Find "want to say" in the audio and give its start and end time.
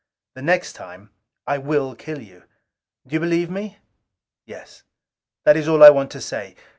5.91-6.55